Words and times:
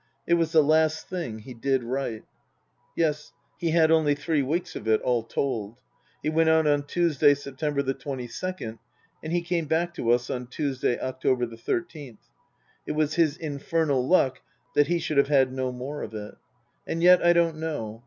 It 0.25 0.33
was 0.33 0.51
the 0.51 0.63
last 0.63 1.07
thing 1.09 1.37
he 1.37 1.53
did 1.53 1.83
write. 1.83 2.23
Yes: 2.97 3.33
he 3.59 3.69
had 3.69 3.91
only 3.91 4.15
three 4.15 4.41
weeks 4.41 4.75
of 4.75 4.87
it, 4.87 4.99
all 5.03 5.21
told. 5.21 5.77
He 6.23 6.29
went 6.31 6.49
out 6.49 6.65
on 6.65 6.87
Tuesday, 6.87 7.35
September 7.35 7.83
the 7.83 7.93
twenty 7.93 8.25
second, 8.27 8.79
and 9.23 9.31
he 9.31 9.43
came 9.43 9.65
back 9.67 9.93
on 9.99 10.47
Tuesday, 10.47 10.99
October 10.99 11.45
the 11.45 11.55
thirteenth. 11.55 12.29
It 12.87 12.93
was 12.93 13.13
his 13.13 13.37
infernal 13.37 14.07
luck 14.07 14.41
that 14.73 14.87
he 14.87 14.97
should 14.97 15.17
have 15.17 15.27
had 15.27 15.53
no 15.53 15.71
more 15.71 16.01
of 16.01 16.15
it. 16.15 16.33
And 16.87 17.03
yet, 17.03 17.23
I 17.23 17.31
don't 17.33 17.57
know. 17.57 17.99